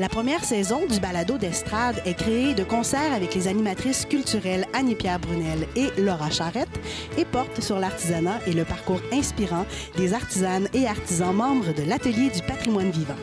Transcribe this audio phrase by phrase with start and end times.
[0.00, 5.18] La première saison du balado d'estrade est créée de concert avec les animatrices culturelles Annie-Pierre
[5.18, 6.70] Brunel et Laura Charrette
[7.18, 9.66] et porte sur l'artisanat et le parcours inspirant
[9.98, 13.18] des artisanes et artisans membres de l'Atelier du patrimoine vivant.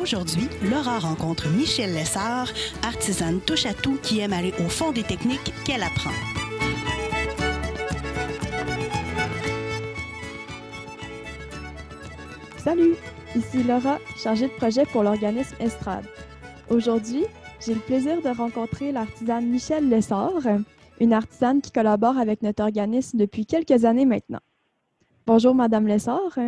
[0.00, 2.48] Aujourd'hui, Laura rencontre Michel Lessard,
[2.82, 6.10] artisane touche-à-tout qui aime aller au fond des techniques qu'elle apprend.
[12.64, 12.94] Salut,
[13.36, 16.04] ici Laura, chargée de projet pour l'organisme Estrade.
[16.70, 17.24] Aujourd'hui,
[17.64, 20.42] j'ai le plaisir de rencontrer l'artisane Michel Lessard,
[21.00, 24.40] une artisane qui collabore avec notre organisme depuis quelques années maintenant.
[25.26, 26.38] Bonjour, Madame Lessard.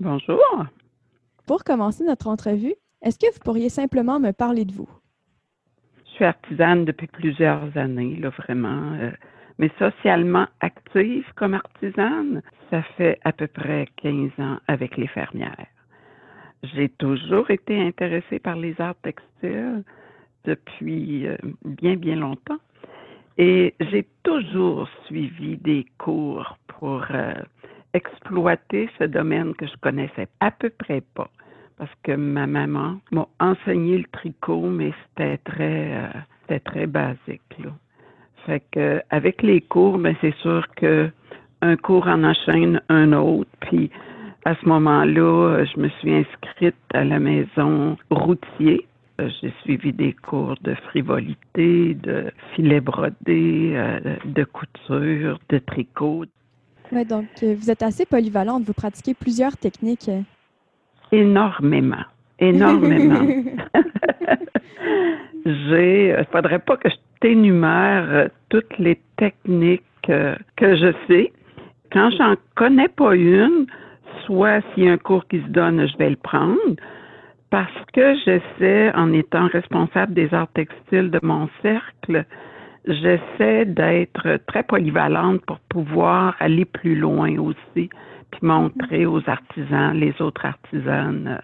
[0.00, 0.66] Bonjour.
[1.46, 4.88] Pour commencer notre entrevue, est-ce que vous pourriez simplement me parler de vous?
[6.06, 8.94] Je suis artisane depuis plusieurs années, là, vraiment.
[8.94, 9.10] Euh,
[9.58, 15.66] mais socialement active comme artisane, ça fait à peu près 15 ans avec les fermières.
[16.62, 19.82] J'ai toujours été intéressée par les arts textiles
[20.44, 22.58] depuis euh, bien, bien longtemps.
[23.38, 27.34] Et j'ai toujours suivi des cours pour euh,
[27.92, 31.28] exploiter ce domaine que je connaissais à peu près pas.
[31.76, 36.08] Parce que ma maman m'a enseigné le tricot, mais c'était très, euh,
[36.42, 37.42] c'était très basique.
[37.58, 37.70] Là.
[38.46, 41.10] Fait que avec les cours, ben c'est sûr que
[41.60, 43.50] un cours en enchaîne un autre.
[43.60, 43.90] Puis
[44.46, 48.86] à ce moment-là, je me suis inscrite à la maison routier.
[49.18, 56.26] J'ai suivi des cours de frivolité, de filet brodé, euh, de couture, de tricot.
[56.92, 58.62] Oui, donc euh, vous êtes assez polyvalente.
[58.62, 60.10] Vous pratiquez plusieurs techniques.
[61.10, 62.04] Énormément.
[62.38, 63.26] Énormément.
[65.44, 71.32] J'ai, il faudrait pas que je t'énumère toutes les techniques euh, que je sais.
[71.90, 73.66] Quand j'en connais pas une,
[74.24, 76.76] soit s'il y a un cours qui se donne, je vais le prendre
[77.50, 82.24] parce que j'essaie, en étant responsable des arts textiles de mon cercle,
[82.86, 87.88] j'essaie d'être très polyvalente pour pouvoir aller plus loin aussi,
[88.30, 91.40] puis montrer aux artisans, les autres artisanes.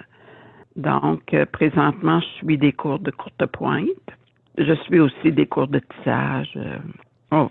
[0.77, 3.87] Donc, euh, présentement, je suis des cours de courte pointe.
[4.59, 6.53] Je suis aussi des cours de tissage.
[6.57, 6.79] Euh,
[7.31, 7.51] oh,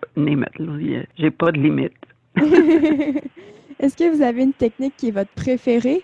[1.17, 1.93] j'ai pas de limite.
[3.81, 6.03] Est-ce que vous avez une technique qui est votre préférée?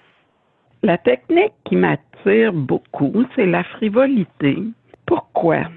[0.82, 4.58] La technique qui m'attire beaucoup, c'est la frivolité.
[5.06, 5.68] Pourquoi?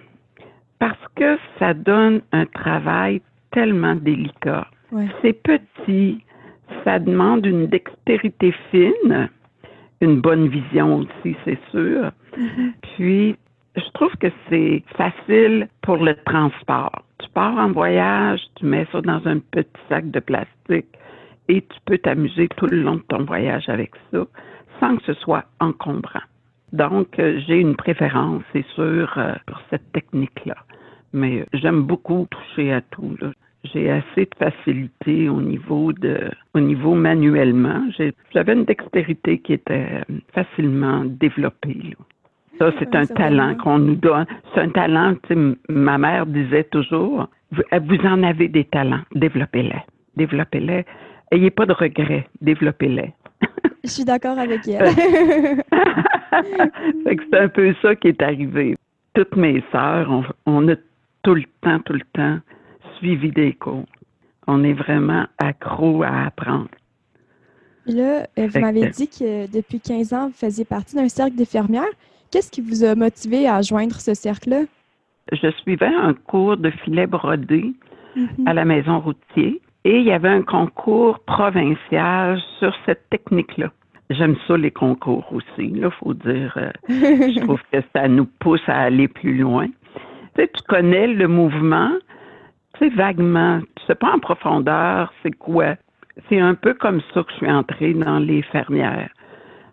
[0.78, 4.66] Parce que ça donne un travail tellement délicat.
[5.20, 6.24] C'est petit,
[6.84, 9.28] ça demande une dextérité fine,
[10.00, 12.10] une bonne vision aussi, c'est sûr.
[12.34, 12.72] Mm-hmm.
[12.96, 13.36] Puis,
[13.76, 17.02] je trouve que c'est facile pour le transport.
[17.18, 20.88] Tu pars en voyage, tu mets ça dans un petit sac de plastique
[21.50, 24.24] et tu peux t'amuser tout le long de ton voyage avec ça
[24.78, 26.22] sans que ce soit encombrant.
[26.72, 30.54] Donc, euh, j'ai une préférence, c'est sûr, euh, pour cette technique-là.
[31.12, 33.16] Mais euh, j'aime beaucoup toucher à tout.
[33.64, 37.82] J'ai assez de facilité au niveau de, au niveau manuellement.
[38.32, 41.96] J'avais une dextérité qui était facilement développée.
[42.58, 44.24] Ça, c'est un talent qu'on nous donne.
[44.54, 45.14] C'est un talent,
[45.68, 49.82] ma mère disait toujours, vous, vous en avez des talents, développez-les.
[50.16, 50.84] Développez-les.
[51.30, 53.12] Ayez pas de regrets, développez-les.
[53.84, 54.94] Je suis d'accord avec elle.
[57.04, 58.76] c'est un peu ça qui est arrivé.
[59.14, 60.74] Toutes mes sœurs, on, a
[61.22, 62.38] tout le temps, tout le temps
[62.98, 63.86] suivi des cours.
[64.46, 66.68] On est vraiment accro à apprendre.
[67.86, 71.84] Là, euh, vous m'avez dit que depuis 15 ans, vous faisiez partie d'un cercle d'infirmières.
[72.30, 74.62] Qu'est-ce qui vous a motivé à joindre ce cercle-là?
[75.32, 77.72] Je suivais un cours de filet brodé
[78.16, 78.46] Mhm.
[78.48, 83.70] à la maison routier et il y avait un concours provincial sur cette technique-là.
[84.10, 86.52] J'aime ça, les concours aussi, il faut dire.
[86.56, 89.68] euh, je trouve que ça nous pousse à aller plus loin.
[90.34, 91.92] Tu sais, tu connais le mouvement,
[92.74, 93.60] tu sais, vaguement.
[93.76, 95.76] Tu sais pas en profondeur c'est quoi.
[96.28, 99.10] C'est un peu comme ça que je suis entrée dans les fermières.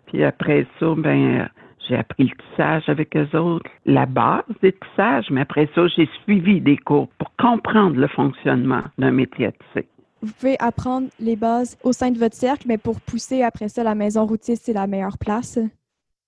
[0.06, 1.44] Puis après ça, ben, euh,
[1.86, 6.08] j'ai appris le tissage avec eux autres, la base des tissages, mais après ça, j'ai
[6.22, 9.88] suivi des cours pour comprendre le fonctionnement d'un métier à tisser.
[10.22, 13.84] Vous pouvez apprendre les bases au sein de votre cercle, mais pour pousser après ça,
[13.84, 15.58] la maison routier, c'est la meilleure place.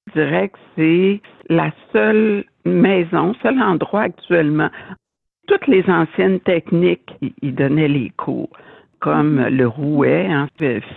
[0.09, 4.71] Je dirais que c'est la seule maison, seul endroit actuellement
[5.51, 8.51] toutes les anciennes techniques, il donnait les cours
[9.01, 10.47] comme le rouet, hein,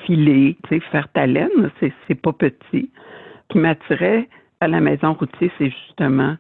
[0.06, 0.58] filer,
[0.92, 2.92] faire ta laine, c'est pas petit.
[3.50, 4.28] qui m'attirait
[4.62, 6.36] à la maison routier, c'est justement,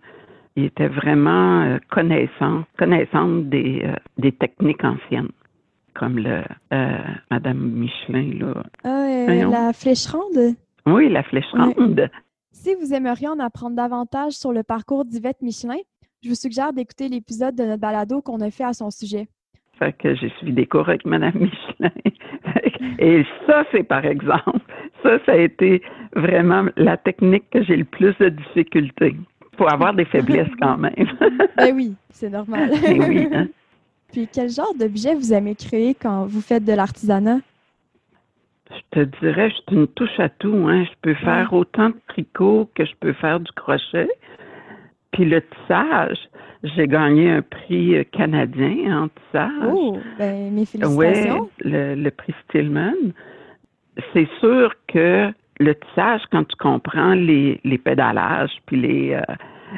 [0.55, 5.29] il était vraiment euh, connaissant, connaissante des, euh, des techniques anciennes,
[5.93, 6.43] comme le
[6.73, 6.97] euh,
[7.31, 8.31] Madame Michelin.
[8.39, 8.63] Là.
[8.83, 10.55] Ah, la flèche ronde?
[10.85, 12.09] Oui, la flèche ronde.
[12.51, 15.77] Si vous aimeriez en apprendre davantage sur le parcours d'Yvette Michelin,
[16.23, 19.27] je vous suggère d'écouter l'épisode de notre balado qu'on a fait à son sujet.
[19.79, 21.91] Fait que j'ai suivi des cours avec Mme Michelin.
[22.99, 24.59] Et ça, c'est par exemple,
[25.01, 25.81] ça, ça a été
[26.15, 29.15] vraiment la technique que j'ai le plus de difficultés.
[29.51, 30.93] Il faut avoir des faiblesses quand même.
[31.57, 32.71] ben oui, c'est normal.
[32.81, 33.47] Ben oui, hein.
[34.13, 37.39] Puis quel genre d'objet vous aimez créer quand vous faites de l'artisanat?
[38.69, 40.55] Je te dirais, je suis une touche à tout.
[40.67, 40.85] Hein.
[40.85, 44.07] Je peux faire autant de tricot que je peux faire du crochet.
[45.11, 46.17] Puis le tissage,
[46.63, 49.71] j'ai gagné un prix canadien en tissage.
[49.73, 51.41] Oh, ben mes félicitations.
[51.41, 52.93] Oui, le, le prix Stillman.
[54.13, 59.35] C'est sûr que le tissage, quand tu comprends les, les pédalages puis les, euh,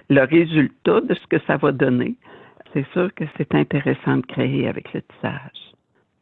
[0.09, 2.15] le résultat de ce que ça va donner,
[2.75, 5.71] c'est sûr que c'est intéressant de créer avec le tissage.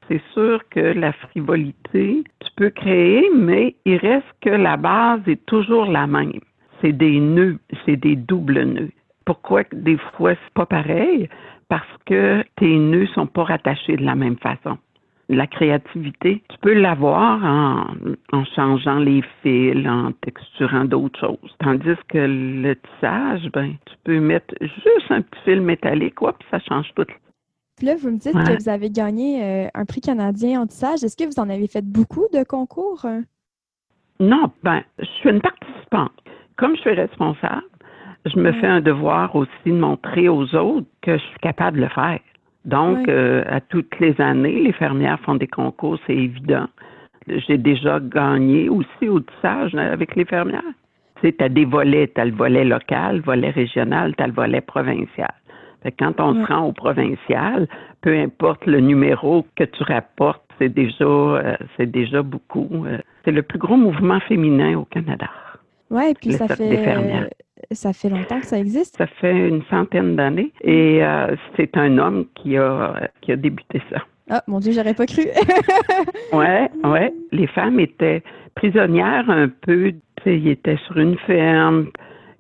[0.08, 5.44] C'est sûr que la frivolité, tu peux créer, mais il reste que la base est
[5.48, 6.42] toujours la même.
[6.80, 8.92] C'est des nœuds, c'est des doubles nœuds.
[9.26, 11.28] Pourquoi des fois c'est pas pareil?
[11.70, 14.78] Parce que tes nœuds sont pas rattachés de la même façon.
[15.30, 17.86] La créativité, tu peux l'avoir en,
[18.34, 21.56] en changeant les fils, en texturant d'autres choses.
[21.60, 26.48] Tandis que le tissage, ben, tu peux mettre juste un petit fil métallique, quoi, puis
[26.52, 27.06] ça change tout.
[27.78, 31.04] Puis là, vous me dites que vous avez gagné euh, un prix canadien en tissage.
[31.04, 33.06] Est-ce que vous en avez fait beaucoup de concours?
[34.20, 36.12] Non, ben, je suis une participante.
[36.58, 37.64] Comme je suis responsable,
[38.26, 41.84] je me fais un devoir aussi de montrer aux autres que je suis capable de
[41.84, 42.20] le faire.
[42.66, 46.68] Donc, euh, à toutes les années, les fermières font des concours, c'est évident.
[47.28, 50.62] J'ai déjà gagné aussi au tissage avec les fermières.
[51.22, 54.28] Tu sais, as des volets, tu as le volet local, le volet régional, tu as
[54.28, 55.34] le volet provincial.
[56.00, 57.68] quand on se rend au provincial,
[58.02, 62.86] peu importe le numéro que tu rapportes, c'est déjà, euh, c'est déjà beaucoup.
[62.86, 65.30] Euh, c'est le plus gros mouvement féminin au Canada.
[65.94, 67.30] Oui, puis ça fait,
[67.72, 68.98] ça fait longtemps que ça existe?
[68.98, 73.80] Ça fait une centaine d'années et euh, c'est un homme qui a, qui a débuté
[73.92, 74.00] ça.
[74.30, 75.24] Ah, mon Dieu, j'aurais pas cru.
[76.34, 77.14] ouais, ouais.
[77.32, 78.24] Les femmes étaient
[78.56, 79.94] prisonnières un peu.
[80.26, 81.90] Ils étaient sur une ferme,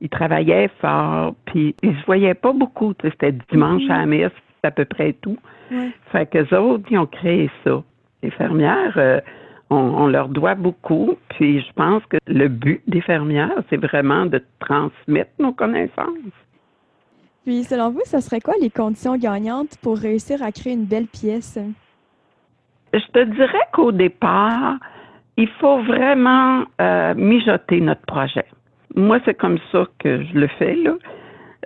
[0.02, 2.94] ils travaillaient fort, puis ils se voyaient pas beaucoup.
[3.04, 5.38] C'était dimanche à la messe, c'est à peu près tout.
[5.70, 5.90] Ouais.
[6.12, 7.84] Fait qu'eux autres, ils ont créé ça.
[8.24, 9.20] Les fermières, euh,
[9.74, 11.16] on, leur doit beaucoup.
[11.30, 16.08] Puis je pense que le but des fermières, c'est vraiment de transmettre nos connaissances.
[17.46, 21.08] Puis selon vous, ce serait quoi les conditions gagnantes pour réussir à créer une belle
[21.08, 21.60] pièce?
[22.94, 24.78] Je te dirais qu'au départ,
[25.36, 28.46] il faut vraiment euh, mijoter notre projet.
[28.96, 30.76] Moi, c'est comme ça que je le fais.
[30.76, 30.94] Là.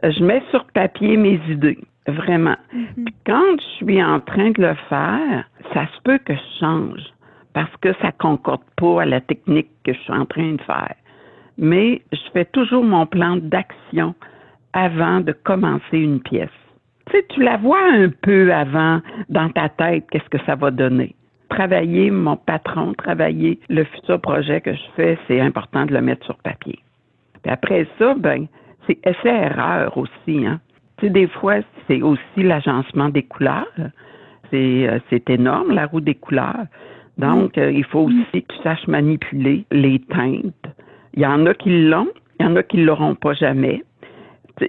[0.03, 2.55] Je mets sur papier mes idées, vraiment.
[2.95, 7.01] Puis quand je suis en train de le faire, ça se peut que je change
[7.57, 10.93] parce que ça concorde pas à la technique que je suis en train de faire.
[11.57, 14.13] Mais je fais toujours mon plan d'action
[14.73, 16.51] avant de commencer une pièce.
[17.07, 20.69] Tu sais, tu la vois un peu avant dans ta tête, qu'est-ce que ça va
[20.69, 21.15] donner.
[21.49, 26.27] Travailler mon patron, travailler le futur projet que je fais, c'est important de le mettre
[26.27, 26.77] sur papier.
[27.41, 28.45] Puis après ça, ben,
[28.85, 30.59] c'est essai-erreur aussi, hein.
[30.99, 31.55] Tu sais, des fois,
[31.87, 33.65] c'est aussi l'agencement des couleurs.
[34.51, 36.67] C'est, euh, c'est énorme, la roue des couleurs.
[37.17, 40.67] Donc, euh, il faut aussi que tu saches manipuler les teintes.
[41.13, 42.09] Il y en a qui l'ont,
[42.39, 43.83] il y en a qui ne l'auront pas jamais.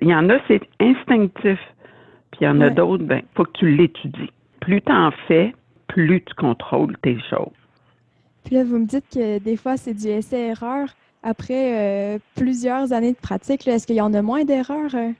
[0.00, 1.58] Il y en a, c'est instinctif.
[2.30, 4.30] Puis il y en a d'autres, ben, faut que tu l'étudies.
[4.60, 5.54] Plus tu en fais,
[5.88, 7.52] plus tu contrôles tes choses.
[8.44, 10.88] Puis là, vous me dites que des fois, c'est du essai-erreur.
[11.22, 14.94] Après euh, plusieurs années de pratique, est-ce qu'il y en a moins d'erreurs?
[14.94, 15.10] Euh?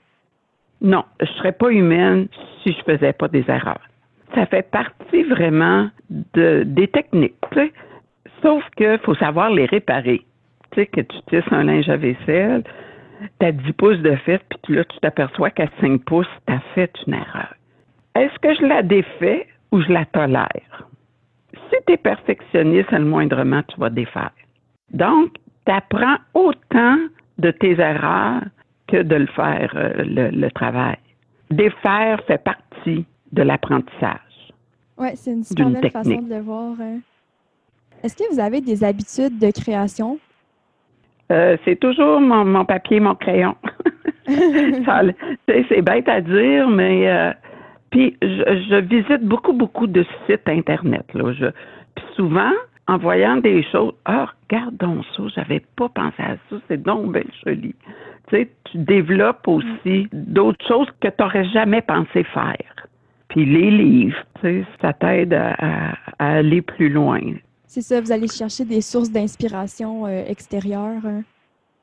[0.81, 2.27] Non, je ne serais pas humaine
[2.63, 3.89] si je ne faisais pas des erreurs
[4.35, 7.35] ça fait partie vraiment de, des techniques.
[8.41, 10.25] Sauf qu'il faut savoir les réparer.
[10.71, 12.63] Tu sais, que tu tisses un linge à vaisselle,
[13.39, 16.59] tu as 10 pouces de fête, puis là, tu t'aperçois qu'à 5 pouces, tu as
[16.75, 17.53] fait une erreur.
[18.15, 20.87] Est-ce que je la défais ou je la tolère?
[21.53, 24.31] Si tu es perfectionniste, le moindrement, tu vas défaire.
[24.91, 25.33] Donc,
[25.65, 26.97] tu apprends autant
[27.37, 28.43] de tes erreurs
[28.87, 30.97] que de le faire, euh, le, le travail.
[31.51, 34.53] Défaire fait partie de l'apprentissage.
[34.97, 36.73] Oui, c'est une super belle façon de le voir.
[36.81, 36.99] Hein.
[38.03, 40.19] Est-ce que vous avez des habitudes de création?
[41.31, 43.55] Euh, c'est toujours mon, papier, mon crayon.
[44.27, 47.31] c'est bête à dire, mais euh,
[47.91, 51.05] Puis je, visite beaucoup, beaucoup de sites Internet.
[51.13, 51.33] Là.
[51.33, 51.45] Je,
[51.95, 52.51] puis souvent,
[52.87, 57.11] en voyant des choses, ah, regarde donc ça, j'avais pas pensé à ça, c'est donc
[57.11, 57.75] bien joli.
[58.29, 62.87] Tu sais, tu développes aussi d'autres choses que tu n'aurais jamais pensé faire.
[63.29, 67.19] Puis les livres, tu sais, ça t'aide à, aller plus loin.
[67.65, 71.05] C'est ça, vous allez chercher des sources d'inspiration euh, extérieures.
[71.05, 71.23] Hein?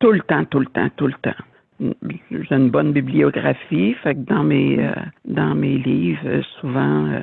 [0.01, 1.45] Tout le temps, tout le temps, tout le temps
[1.81, 4.93] j'ai une bonne bibliographie, fait que dans mes euh,
[5.25, 7.21] dans mes livres, souvent, euh,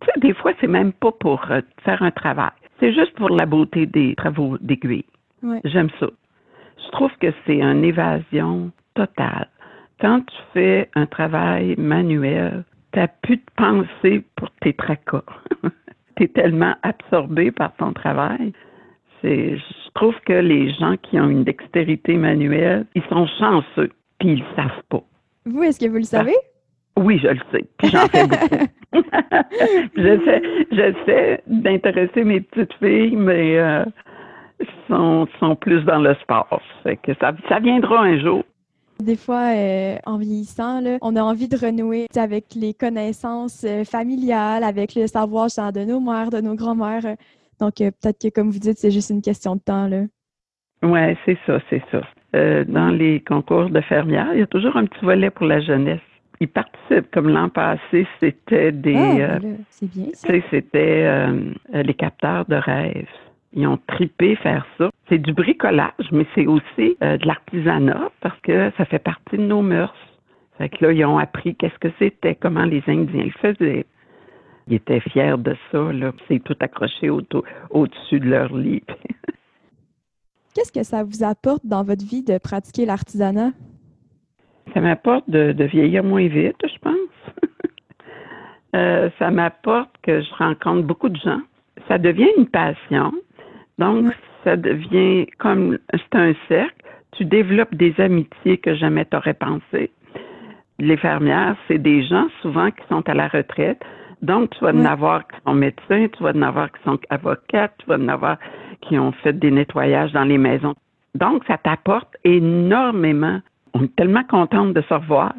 [0.00, 1.44] tu sais, des fois, c'est même pas pour
[1.84, 2.50] faire un travail.
[2.80, 5.04] C'est juste pour la beauté des travaux d'aiguille.
[5.64, 6.08] J'aime ça.
[6.84, 9.48] Je trouve que c'est une évasion totale.
[10.00, 12.64] Quand tu fais un travail manuel,
[12.96, 15.22] tu n'as plus de pensée pour tes tracas.
[16.16, 18.52] tu es tellement absorbé par ton travail
[19.26, 24.38] je trouve que les gens qui ont une dextérité manuelle, ils sont chanceux, puis ils
[24.38, 25.02] le savent pas.
[25.44, 26.34] Vous, est-ce que vous le savez?
[26.98, 27.64] oui, je le sais.
[27.78, 28.64] Puis j'en fais beaucoup.
[29.96, 33.84] j'essaie, j'essaie d'intéresser mes petites filles, mais euh,
[34.88, 36.62] sont, sont plus dans le sport.
[36.84, 38.44] Fait que ça, ça viendra un jour.
[39.02, 43.84] Des fois, euh, en vieillissant, là, on a envie de renouer avec les connaissances euh,
[43.84, 47.16] familiales, avec le savoir de nos mères, de nos grands-mères.
[47.60, 49.90] Donc, euh, peut-être que, comme vous dites, c'est juste une question de temps.
[50.82, 52.00] Oui, c'est ça, c'est ça.
[52.64, 56.00] Dans les concours de fermières, il y a toujours un petit volet pour la jeunesse.
[56.40, 58.94] Ils participent, comme l'an passé, c'était des.
[58.94, 60.28] Ah, euh, c'est bien ça.
[60.50, 61.08] C'était
[61.72, 63.06] les capteurs de rêves.
[63.56, 64.90] Ils ont tripé faire ça.
[65.08, 69.62] C'est du bricolage, mais c'est aussi de l'artisanat parce que ça fait partie de nos
[69.62, 69.94] mœurs.
[70.58, 73.86] Fait que là, ils ont appris qu'est-ce que c'était, comment les Indiens le faisaient.
[74.68, 76.12] Ils étaient fiers de ça, là.
[76.28, 78.82] C'est tout accroché au-dessus de leur lit.
[80.54, 83.50] Qu'est-ce que ça vous apporte dans votre vie de pratiquer l'artisanat?
[84.72, 86.94] Ça m'apporte de, vieillir moins vite, je pense.
[88.74, 91.40] Euh, ça m'apporte que je rencontre beaucoup de gens.
[91.88, 93.10] Ça devient une passion.
[93.78, 94.12] Donc,
[94.44, 96.82] ça devient comme c'est un cercle.
[97.12, 99.90] Tu développes des amitiés que jamais tu aurais pensé.
[100.78, 103.82] Les fermières, c'est des gens souvent qui sont à la retraite,
[104.22, 107.74] donc, tu vas en avoir qui sont médecins, tu vas en avoir qui sont avocates,
[107.78, 108.38] tu vas en avoir
[108.80, 110.74] qui ont fait des nettoyages dans les maisons.
[111.14, 113.40] Donc, ça t'apporte énormément.
[113.74, 115.34] On est tellement contente de se revoir.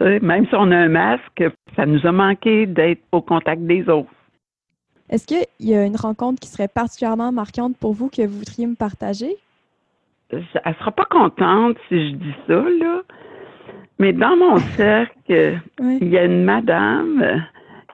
[0.00, 4.10] même si on a un masque, ça nous a manqué d'être au contact des autres.
[5.08, 8.66] Est-ce qu'il y a une rencontre qui serait particulièrement marquante pour vous que vous voudriez
[8.66, 9.36] me partager?
[10.30, 13.02] Elle ne sera pas contente si je dis ça, là.
[13.98, 17.44] Mais dans mon cercle, il y a une madame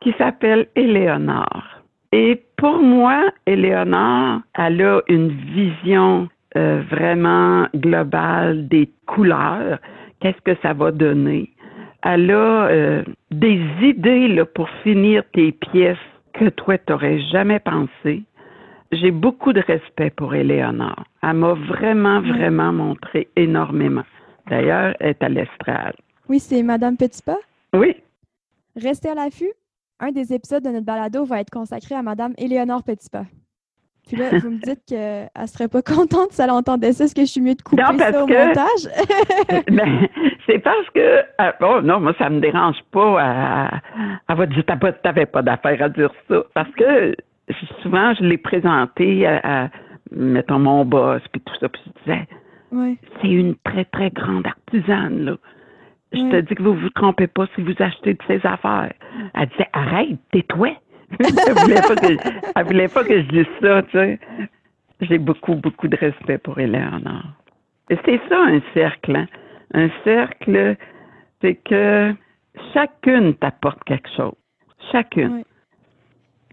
[0.00, 1.83] qui s'appelle Éléonore.
[2.12, 9.78] Et pour moi, Éléonore, elle a une vision euh, vraiment globale des couleurs.
[10.21, 11.50] Qu'est-ce que ça va donner?
[12.02, 15.97] Elle a euh, des idées là, pour finir tes pièces
[16.33, 18.23] que toi, tu n'aurais jamais pensé.
[18.91, 21.05] J'ai beaucoup de respect pour Éléonore.
[21.23, 24.05] Elle m'a vraiment, vraiment montré énormément.
[24.49, 25.95] D'ailleurs, elle est à l'estrade.
[26.29, 27.39] Oui, c'est Madame Petitpas?
[27.75, 27.97] Oui.
[28.77, 29.53] Restez à l'affût
[30.03, 33.25] un des épisodes de notre balado va être consacré à Madame Éléonore Petitpas.
[34.07, 37.05] Puis là, vous me dites qu'elle ne serait pas contente si elle entendait ça.
[37.05, 39.65] Est-ce que je suis mieux de couper ça au montage?
[39.71, 40.09] ben,
[40.47, 41.21] c'est parce que,
[41.61, 43.71] oh non, moi, ça me dérange pas.
[44.29, 44.65] Elle va dire,
[45.03, 46.43] t'avais pas d'affaire à dire ça.
[46.55, 47.15] Parce que
[47.83, 49.71] souvent, je l'ai présenté à,
[50.11, 51.69] mettons, mon boss, puis tout ça.
[51.69, 52.29] Puis je disais,
[53.21, 55.37] c'est une très, très grande artisane, là.
[56.15, 58.93] Je te dis que vous vous trompez pas si vous achetez de ses affaires.
[59.35, 60.77] Elle disait, arrête, tais-toi.
[61.19, 64.19] Elle voulait pas que, voulait pas que je dise ça, tu sais.
[65.00, 67.25] J'ai beaucoup, beaucoup de respect pour Eleanor.
[67.90, 69.26] Et c'est ça un cercle, hein?
[69.75, 70.76] Un cercle,
[71.40, 72.14] c'est que
[72.73, 74.35] chacune t'apporte quelque chose.
[74.92, 75.45] Chacune.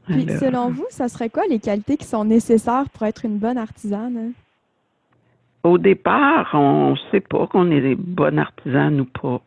[0.08, 3.58] Puis, selon vous, ça serait quoi les qualités qui sont nécessaires pour être une bonne
[3.58, 4.18] artisane?
[4.18, 4.32] Hein?
[5.64, 9.42] Au départ, on ne sait pas qu'on est des bonnes artisanes ou pas.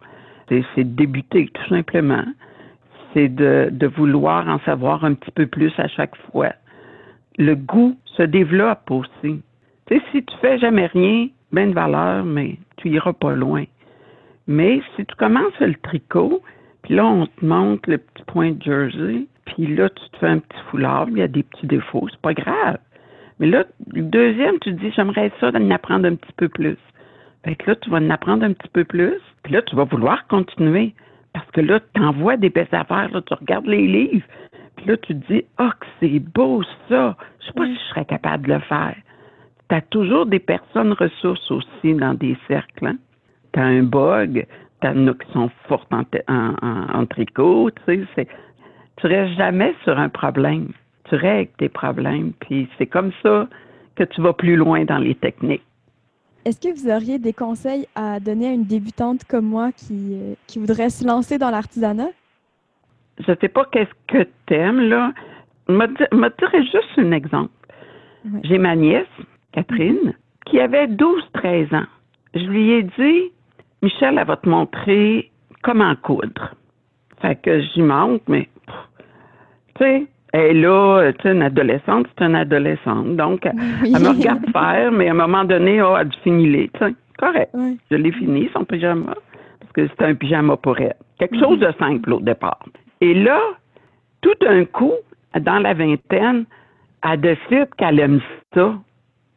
[0.49, 2.25] C'est débuter, tout simplement.
[3.14, 6.52] C'est de, vouloir en savoir un petit peu plus à chaque fois.
[7.38, 9.42] Le goût se développe aussi.
[9.87, 13.64] Tu sais, si tu fais jamais rien, ben de valeur, mais tu iras pas loin.
[14.47, 16.42] Mais si tu commences le tricot,
[16.83, 20.28] puis là, on te montre le petit point de jersey, puis là, tu te fais
[20.28, 22.78] un petit foulard, il y a des petits défauts, c'est pas grave.
[23.38, 26.78] Mais là, le deuxième, tu te dis, j'aimerais ça d'en apprendre un petit peu plus.
[27.45, 29.85] Fait que là, tu vas en apprendre un petit peu plus, puis là, tu vas
[29.85, 30.95] vouloir continuer.
[31.33, 34.27] Parce que là, tu envoies des belles affaires, là, tu regardes les livres,
[34.77, 37.91] puis là, tu te dis, oh, que c'est beau ça, je sais pas si je
[37.91, 38.97] serais capable de le faire.
[39.69, 42.87] Tu as toujours des personnes ressources aussi dans des cercles.
[42.87, 42.97] Hein?
[43.53, 44.47] Tu as un bug,
[44.81, 48.29] t'en as qui sont fortes en, en, tricot, tu sais,
[48.97, 50.69] tu restes jamais sur un problème.
[51.09, 53.49] Tu règles tes problèmes, puis c'est comme ça
[53.97, 55.62] que tu vas plus loin dans les techniques.
[56.45, 60.35] Est-ce que vous auriez des conseils à donner à une débutante comme moi qui, euh,
[60.47, 62.11] qui voudrait se lancer dans l'artisanat?
[63.19, 65.13] Je sais pas qu'est-ce que tu aimes, là.
[65.69, 67.53] Je me dirais juste un exemple.
[68.45, 69.07] J'ai ma nièce,
[69.53, 70.15] Catherine, mhm.
[70.47, 71.87] qui avait 12-13 ans.
[72.35, 73.33] Je lui ai dit,
[73.83, 75.31] Michel, elle va te montrer
[75.63, 76.55] comment coudre.
[77.21, 78.49] Fait que j'y manque, mais
[79.77, 83.17] tu sais, est là, tu sais, une adolescente, c'est une adolescente.
[83.17, 86.71] Donc, elle me regarde faire, mais à un moment donné, oh, elle a fini les,
[87.19, 87.55] correct.
[87.91, 89.15] Je l'ai fini, son pyjama,
[89.61, 90.97] parce que c'était un pyjama pour elle.
[91.19, 92.65] Quelque chose de simple au départ.
[93.01, 93.41] Et là,
[94.23, 94.95] tout d'un coup,
[95.39, 96.45] dans la vingtaine,
[97.05, 98.21] elle décide qu'elle aime
[98.55, 98.75] ça.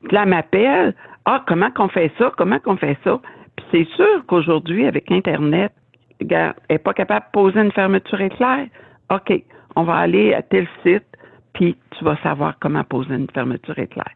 [0.04, 0.96] Puis là, elle m'appelle.
[1.26, 2.32] Ah, comment qu'on fait ça?
[2.38, 3.20] Comment qu'on fait ça?
[3.56, 5.72] Puis c'est sûr qu'aujourd'hui, avec Internet,
[6.20, 8.68] elle n'est pas capable de poser une fermeture éclair.
[9.12, 9.44] OK,
[9.76, 11.06] on va aller à tel site,
[11.54, 14.10] puis tu vas savoir comment poser une fermeture éclair.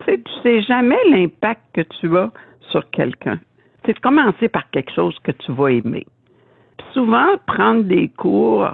[0.00, 2.30] Tu sais, tu sais jamais l'impact que tu as
[2.70, 3.38] sur quelqu'un.
[3.84, 6.06] C'est commencer par quelque chose que tu vas aimer.
[6.92, 8.68] souvent, prendre des cours,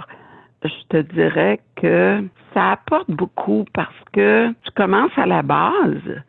[0.65, 2.23] je te dirais que
[2.55, 6.23] ça apporte beaucoup parce que tu commences à la base.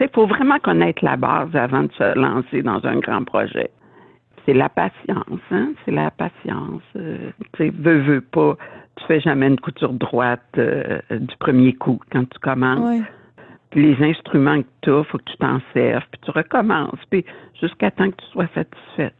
[0.00, 3.70] Il faut vraiment connaître la base avant de se lancer dans un grand projet.
[4.46, 5.72] C'est la patience, hein?
[5.84, 6.82] C'est la patience.
[6.96, 8.56] Euh, tu sais, veux, veux pas
[8.98, 13.02] tu fais jamais une couture droite euh, du premier coup quand tu commences.
[13.74, 17.24] les instruments que tu as, il faut que tu t'en serves, puis tu recommences, puis
[17.60, 19.14] jusqu'à temps que tu sois satisfaite.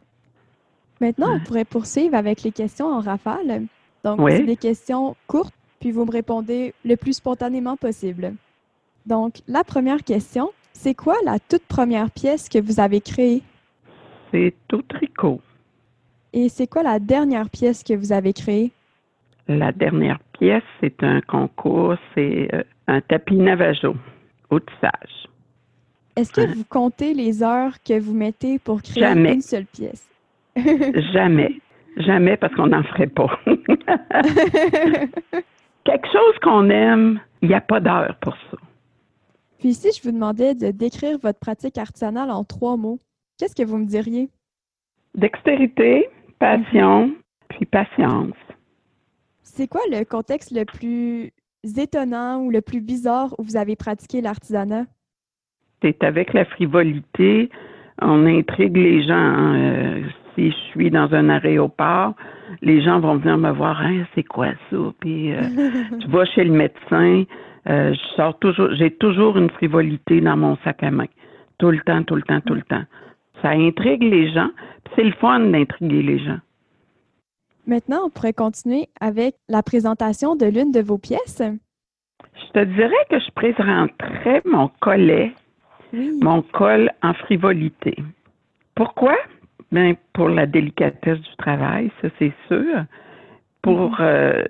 [1.01, 3.63] Maintenant, on pourrait poursuivre avec les questions en rafale.
[4.03, 8.33] Donc, c'est des questions courtes, puis vous me répondez le plus spontanément possible.
[9.05, 13.43] Donc, la première question, c'est quoi la toute première pièce que vous avez créée?
[14.31, 15.41] C'est au tricot.
[16.33, 18.71] Et c'est quoi la dernière pièce que vous avez créée?
[19.49, 23.95] La dernière pièce, c'est un concours, c'est euh, un tapis Navajo
[24.51, 25.27] au tissage.
[26.15, 30.07] Est-ce que vous comptez les heures que vous mettez pour créer une seule pièce?
[30.55, 31.59] Jamais.
[31.97, 33.39] Jamais parce qu'on n'en ferait pas.
[35.83, 38.57] Quelque chose qu'on aime, il n'y a pas d'heure pour ça.
[39.57, 42.99] Puis si je vous demandais de décrire votre pratique artisanale en trois mots,
[43.39, 44.29] qu'est-ce que vous me diriez?
[45.15, 46.07] Dextérité,
[46.37, 47.15] passion,
[47.49, 48.35] puis patience.
[49.55, 51.31] C'est quoi le contexte le plus
[51.77, 54.85] étonnant ou le plus bizarre où vous avez pratiqué l'artisanat?
[55.81, 57.49] C'est avec la frivolité.
[58.01, 59.13] On intrigue les gens.
[59.13, 59.55] Hein.
[59.55, 60.01] Euh,
[60.35, 62.13] si je suis dans un aéroport,
[62.61, 63.81] les gens vont venir me voir.
[63.81, 64.77] Hein, c'est quoi ça?
[64.99, 65.41] Puis euh,
[65.99, 67.23] tu vas chez le médecin.
[67.67, 68.73] Euh, je sors toujours.
[68.75, 71.07] J'ai toujours une frivolité dans mon sac à main.
[71.57, 72.83] Tout le temps, tout le temps, tout le temps.
[73.41, 74.49] Ça intrigue les gens.
[74.95, 76.39] C'est le fun d'intriguer les gens.
[77.69, 81.43] Maintenant, on pourrait continuer avec la présentation de l'une de vos pièces.
[81.43, 85.31] Je te dirais que je présenterais mon collet,
[85.93, 87.95] mon col en frivolité.
[88.73, 89.15] Pourquoi?
[89.71, 92.85] Bien, pour la délicatesse du travail, ça c'est sûr.
[93.61, 93.97] Pour mhm.
[93.99, 94.43] euh,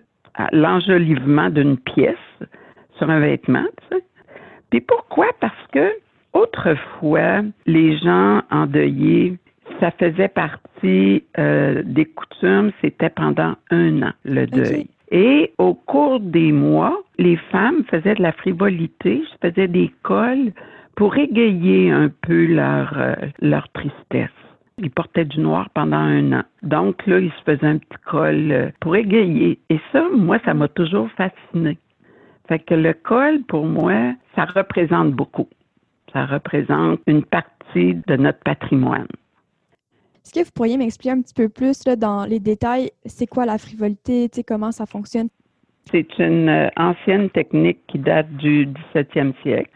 [0.54, 2.16] l'enjolivement d'une pièce
[2.98, 4.04] sur un vêtement, tu sais.
[4.70, 5.28] Puis pourquoi?
[5.42, 5.92] Parce que
[6.32, 9.38] autrefois, les gens endeuillés
[9.80, 14.88] ça faisait partie euh, des coutumes, c'était pendant un an, le deuil.
[15.12, 20.52] Et au cours des mois, les femmes faisaient de la frivolité, faisaient des cols
[20.96, 24.30] pour égayer un peu leur, euh, leur tristesse.
[24.78, 26.44] Ils portaient du noir pendant un an.
[26.62, 29.60] Donc là, ils se faisaient un petit col euh, pour égayer.
[29.70, 31.78] Et ça, moi, ça m'a toujours fasciné.
[32.48, 35.48] Fait que le col, pour moi, ça représente beaucoup.
[36.14, 39.08] Ça représente une partie de notre patrimoine.
[40.30, 43.48] Est-ce que vous pourriez m'expliquer un petit peu plus là, dans les détails, c'est quoi
[43.48, 45.30] la frivolité, comment ça fonctionne?
[45.90, 49.72] C'est une euh, ancienne technique qui date du 17e siècle.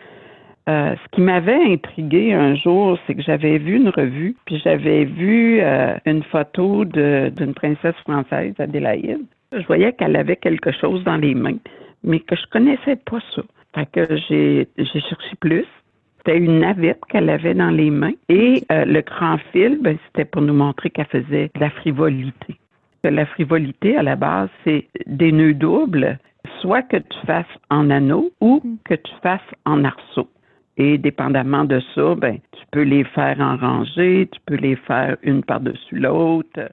[0.70, 5.06] Euh, ce qui m'avait intrigué un jour, c'est que j'avais vu une revue, puis j'avais
[5.06, 9.26] vu euh, une photo d'une princesse française, Adélaïde.
[9.54, 11.58] Je voyais qu'elle avait quelque chose dans les mains,
[12.04, 13.42] mais que je connaissais pas ça.
[13.98, 15.66] J'ai cherché plus.
[16.26, 18.14] C'était une navette qu'elle avait dans les mains.
[18.30, 22.56] Et euh, le grand fil, ben, c'était pour nous montrer qu'elle faisait de la frivolité.
[23.04, 26.18] La frivolité, à la base, c'est des nœuds doubles,
[26.62, 28.78] soit que tu fasses en anneau ou mm.
[28.86, 30.30] que tu fasses en arceau.
[30.78, 35.18] Et dépendamment de ça, ben, tu peux les faire en rangée, tu peux les faire
[35.24, 36.72] une par-dessus l'autre.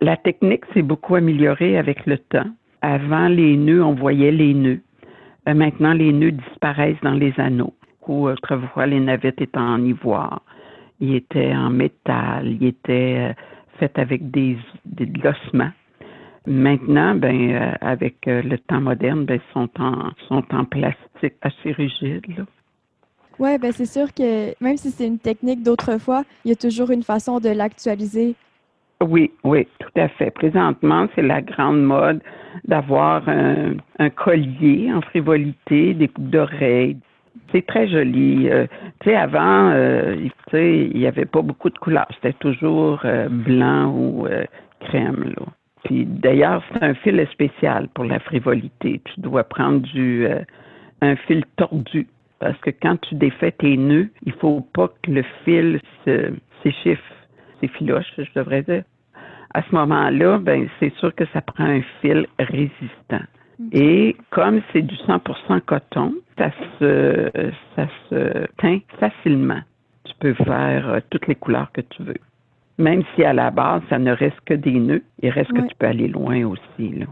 [0.00, 2.50] La technique s'est beaucoup améliorée avec le temps.
[2.82, 4.80] Avant les nœuds, on voyait les nœuds.
[5.48, 7.72] Euh, maintenant, les nœuds disparaissent dans les anneaux
[8.10, 10.42] autrefois, les navettes étaient en ivoire,
[11.00, 13.32] ils étaient en métal, ils étaient euh,
[13.78, 15.70] faites avec des, des de l'ossement.
[16.46, 21.72] Maintenant, ben, euh, avec euh, le temps moderne, ben, sont en, sont en plastique assez
[21.72, 22.44] rigide.
[23.38, 26.90] Oui, ben c'est sûr que même si c'est une technique d'autrefois, il y a toujours
[26.90, 28.34] une façon de l'actualiser.
[29.02, 30.30] Oui, oui, tout à fait.
[30.30, 32.20] Présentement, c'est la grande mode
[32.66, 36.98] d'avoir un, un collier en frivolité, des coupes d'oreilles.
[37.52, 38.48] C'est très joli.
[38.48, 38.66] Euh,
[39.00, 42.08] tu sais, avant, euh, il n'y avait pas beaucoup de couleurs.
[42.14, 44.26] C'était toujours euh, blanc ou
[44.80, 45.46] crème, là.
[45.84, 49.00] Puis d'ailleurs, c'est un fil spécial pour la frivolité.
[49.04, 50.26] Tu dois prendre du
[51.00, 52.06] un fil tordu
[52.38, 55.80] parce que quand tu défais tes nœuds, il faut pas que le fil
[56.62, 57.02] s'échiffe,
[57.60, 58.84] s'effiloche, je devrais dire.
[59.54, 63.24] À ce moment-là, ben c'est sûr que ça prend un fil résistant.
[63.72, 67.30] Et comme c'est du 100% coton, ça se
[67.76, 69.60] ça se teint facilement.
[70.04, 72.16] Tu peux faire euh, toutes les couleurs que tu veux.
[72.78, 75.74] Même si à la base, ça ne reste que des nœuds, il reste que tu
[75.78, 76.88] peux aller loin aussi.
[76.90, 77.06] Là.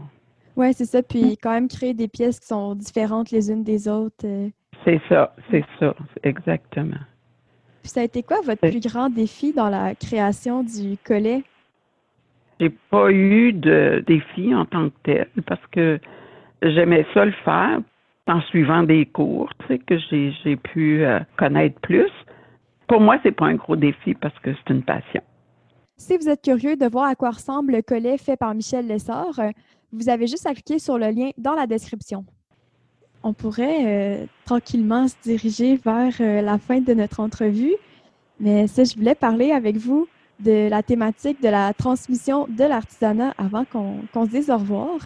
[0.55, 1.03] Oui, c'est ça.
[1.03, 4.25] Puis quand même créer des pièces qui sont différentes les unes des autres.
[4.25, 4.49] euh.
[4.83, 6.97] C'est ça, c'est ça, exactement.
[7.81, 11.43] Puis ça a été quoi votre plus grand défi dans la création du collet?
[12.59, 15.99] J'ai pas eu de défi en tant que tel parce que
[16.61, 17.79] j'aimais ça le faire
[18.27, 22.11] en suivant des cours, tu sais, que j'ai j'ai pu euh, connaître plus.
[22.87, 25.21] Pour moi, c'est pas un gros défi parce que c'est une passion.
[25.99, 29.37] Si vous êtes curieux de voir à quoi ressemble le collet fait par Michel Lessard,
[29.39, 29.49] euh,
[29.91, 32.23] vous avez juste à cliquer sur le lien dans la description.
[33.21, 37.75] On pourrait euh, tranquillement se diriger vers euh, la fin de notre entrevue,
[38.39, 40.07] mais ça, je voulais parler avec vous
[40.39, 44.99] de la thématique de la transmission de l'artisanat avant qu'on qu'on se dise au revoir.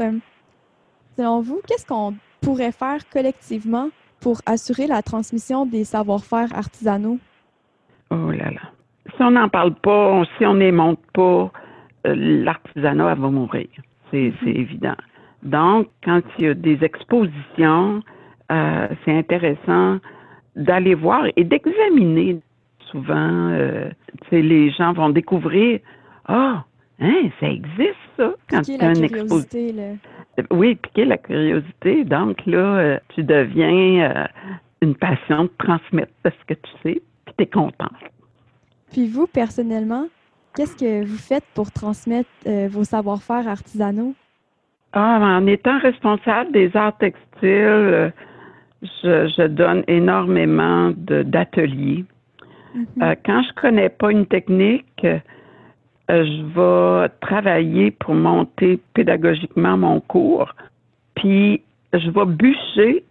[1.16, 7.20] Selon vous, qu'est-ce qu'on pourrait faire collectivement pour assurer la transmission des savoir-faire artisanaux?
[8.10, 8.62] Oh là là.
[9.16, 11.52] Si on n'en parle pas, si on n'émonte pas,
[12.08, 13.68] euh, l'artisanat va mourir.
[14.10, 14.96] C'est c'est évident.
[15.44, 18.02] Donc, quand il y a des expositions,
[18.52, 20.00] euh, c'est intéressant
[20.56, 22.40] d'aller voir et d'examiner.
[22.92, 23.90] Souvent, euh,
[24.32, 25.80] les gens vont découvrir
[26.26, 26.64] Ah,
[27.04, 29.48] hein, ça existe ça quand Piquer tu as la une exposition.
[29.50, 30.46] curiosité, là.
[30.52, 32.04] Oui, piquer la curiosité.
[32.06, 34.26] Donc là, euh, tu deviens euh,
[34.82, 37.92] une passion de transmettre ce que tu sais, puis tu es content.
[38.92, 40.08] Puis vous, personnellement,
[40.56, 44.14] qu'est-ce que vous faites pour transmettre euh, vos savoir-faire artisanaux?
[44.94, 48.14] Ah, en étant responsable des arts textiles,
[48.84, 52.06] je, je donne énormément d'ateliers.
[52.76, 52.86] Mhm.
[53.02, 55.06] Euh, quand je connais pas une technique,
[56.10, 60.54] je vais travailler pour monter pédagogiquement mon cours,
[61.16, 61.62] puis
[61.94, 63.04] je vais bûcher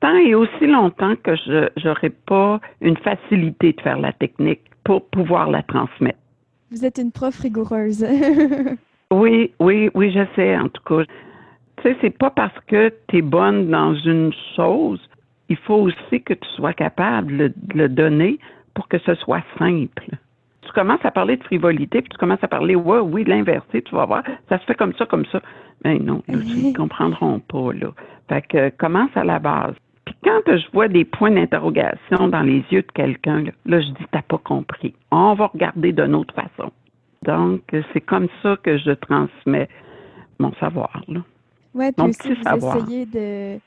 [0.00, 5.04] tant et aussi longtemps que je n'aurai pas une facilité de faire la technique pour
[5.06, 6.18] pouvoir la transmettre.
[6.70, 8.04] Vous êtes une prof rigoureuse.
[9.10, 11.04] Oui, oui, oui, je sais, en tout cas.
[11.78, 15.00] Tu sais, c'est pas parce que tu es bonne dans une chose,
[15.48, 18.38] il faut aussi que tu sois capable de le, de le donner
[18.74, 20.10] pour que ce soit simple.
[20.68, 23.80] Tu commences à parler de frivolité, puis tu commences à parler, ouais, oui, de l'inversé,
[23.80, 25.40] tu vas voir, ça se fait comme ça, comme ça.
[25.82, 27.88] Mais non, là, ils ne comprendront pas, là.
[28.28, 29.74] Fait que commence à la base.
[30.04, 33.86] Puis quand je vois des points d'interrogation dans les yeux de quelqu'un, là, là, je
[33.86, 34.94] dis, t'as pas compris.
[35.10, 36.70] On va regarder d'une autre façon.
[37.22, 37.62] Donc,
[37.94, 39.68] c'est comme ça que je transmets
[40.38, 41.02] mon savoir.
[41.08, 41.20] Là.
[41.74, 42.76] Oui, puis aussi, vous savoir.
[42.76, 43.06] essayez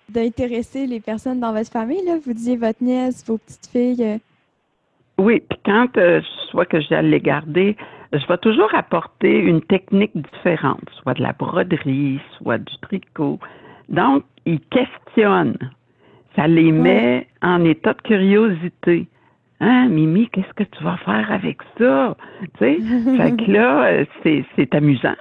[0.10, 2.06] d'intéresser les personnes dans votre famille.
[2.06, 2.18] Là.
[2.24, 4.20] Vous disiez votre nièce, vos petites filles.
[5.22, 7.78] Oui, puis quand euh, soit que j'allais les garder,
[8.12, 13.40] je vais toujours apporter une technique différente, soit de la broderie, soit du tricot.
[13.88, 15.60] Donc, ils questionnent.
[16.36, 19.08] Ça les met en état de curiosité.
[19.60, 22.18] Hein, Mimi, qu'est-ce que tu vas faire avec ça?
[22.42, 22.78] Tu sais,
[23.18, 25.16] fait que là, euh, c'est, c'est amusant.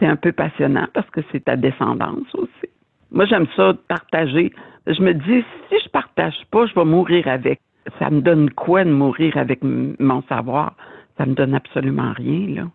[0.00, 2.68] C'est un peu passionnant parce que c'est ta descendance aussi.
[3.12, 4.52] Moi, j'aime ça de partager.
[4.88, 7.60] Je me dis, si je partage pas, je vais mourir avec.
[7.98, 10.74] Ça me donne quoi de mourir avec mon savoir?
[11.16, 12.70] Ça me donne absolument rien, là.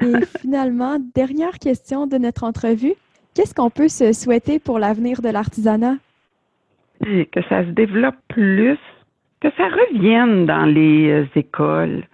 [0.00, 2.94] Et finalement, dernière question de notre entrevue.
[3.34, 5.96] Qu'est-ce qu'on peut se souhaiter pour l'avenir de l'artisanat?
[7.00, 8.78] Que ça se développe plus,
[9.40, 12.04] que ça revienne dans les euh, écoles.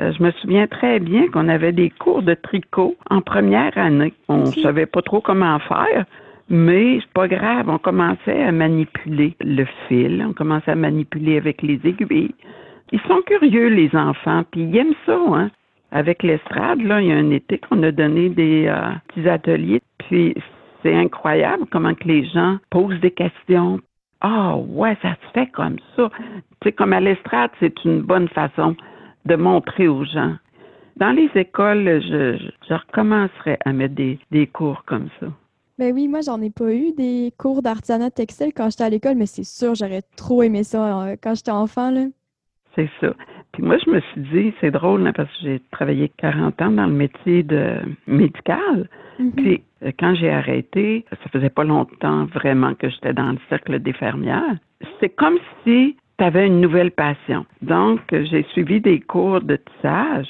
[0.00, 4.14] Euh, je me souviens très bien qu'on avait des cours de tricot en première année.
[4.28, 4.58] On Ok.
[4.62, 6.06] savait pas trop comment faire,
[6.52, 7.68] mais c'est pas grave.
[7.68, 12.34] On commençait à manipuler le fil, on commençait à manipuler avec les aiguilles.
[12.92, 15.50] Ils sont curieux, les enfants, puis ils aiment ça, hein.
[15.90, 19.80] Avec l'estrade, là, il y a un été qu'on a donné des euh, petits ateliers,
[19.98, 20.34] puis
[20.82, 23.80] c'est incroyable comment que les gens posent des questions.
[24.20, 26.10] Ah ouais, ça se fait comme ça.
[26.16, 28.76] Tu sais, comme à l'estrade, c'est une bonne façon
[29.26, 30.34] de montrer aux gens.
[30.96, 32.38] Dans les écoles, je,
[32.68, 35.26] je recommencerais à mettre des, des cours comme ça.
[35.78, 39.16] Ben oui, moi, j'en ai pas eu des cours d'artisanat textile quand j'étais à l'école,
[39.16, 41.90] mais c'est sûr, j'aurais trop aimé ça euh, quand j'étais enfant.
[41.90, 42.06] Là.
[42.74, 43.14] C'est ça.
[43.52, 46.70] Puis moi, je me suis dit, c'est drôle, hein, parce que j'ai travaillé 40 ans
[46.70, 48.88] dans le métier de médical.
[49.18, 49.32] Mhm.
[49.32, 53.78] Puis euh, quand j'ai arrêté, ça faisait pas longtemps vraiment que j'étais dans le cercle
[53.78, 54.56] des fermières.
[55.00, 57.46] C'est comme si tu avais une nouvelle passion.
[57.62, 60.28] Donc, j'ai suivi des cours de tissage.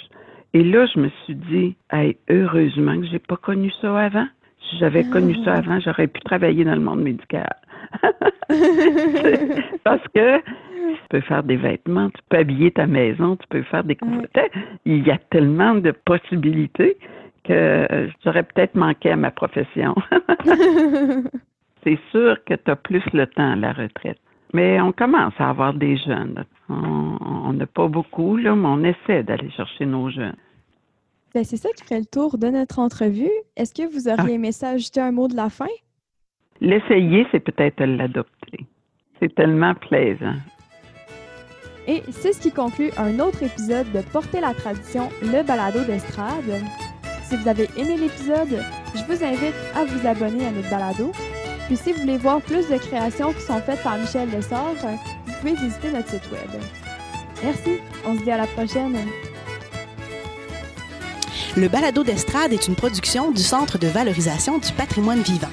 [0.55, 4.27] Et là, je me suis dit, hey, heureusement que j'ai pas connu ça avant.
[4.73, 7.55] Si j'avais connu ça avant, j'aurais pu travailler dans le monde médical.
[9.85, 13.85] Parce que tu peux faire des vêtements, tu peux habiller ta maison, tu peux faire
[13.85, 14.49] des couvertures.
[14.87, 16.97] Il y a tellement de possibilités
[17.45, 19.95] que euh, j'aurais peut-être manqué à ma profession.
[21.85, 24.19] C'est sûr que tu as plus le temps à la retraite.
[24.55, 26.45] Mais on commence à avoir des jeunes.
[26.69, 30.37] On n'a pas beaucoup, là, mais on essaie d'aller chercher nos jeunes.
[31.35, 33.31] Ben, c'est ça qui fait le tour de notre entrevue.
[33.57, 35.69] Est-ce que vous auriez aimé ça ajouter un mot de la fin?
[36.61, 38.67] L'essayer, c'est peut-être l'adopter.
[39.19, 40.37] C'est tellement plaisant.
[41.89, 46.61] Et c'est ce qui conclut un autre épisode de Porter la tradition, le balado d'estrade.
[47.25, 48.63] Si vous avez aimé l'épisode,
[48.95, 51.13] je vous invite à vous abonner à notre balado.
[51.67, 55.33] Puis si vous voulez voir plus de créations qui sont faites par Michel Lessard, vous
[55.41, 56.63] pouvez visiter notre site web.
[57.43, 58.97] Merci, on se dit à la prochaine.
[61.55, 65.51] Le balado d'estrade est une production du Centre de valorisation du patrimoine vivant.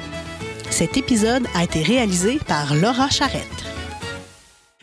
[0.70, 3.44] Cet épisode a été réalisé par Laura Charrette.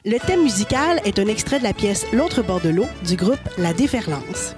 [0.05, 3.41] Le thème musical est un extrait de la pièce L'autre bord de l'eau du groupe
[3.57, 4.55] La Déferlance.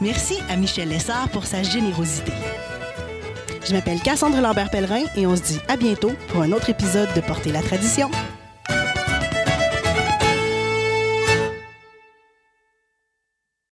[0.00, 2.32] Merci à Michel Lessard pour sa générosité.
[3.66, 7.20] Je m'appelle Cassandre Lambert-Pellerin et on se dit à bientôt pour un autre épisode de
[7.20, 8.10] Porter la tradition.